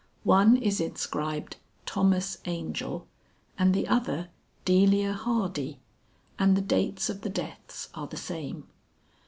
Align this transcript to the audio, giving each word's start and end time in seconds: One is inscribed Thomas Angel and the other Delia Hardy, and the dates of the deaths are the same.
One 0.23 0.57
is 0.57 0.81
inscribed 0.81 1.57
Thomas 1.85 2.39
Angel 2.45 3.05
and 3.59 3.71
the 3.71 3.87
other 3.87 4.29
Delia 4.65 5.13
Hardy, 5.13 5.79
and 6.39 6.57
the 6.57 6.61
dates 6.61 7.07
of 7.11 7.21
the 7.21 7.29
deaths 7.29 7.87
are 7.93 8.07
the 8.07 8.17
same. 8.17 8.65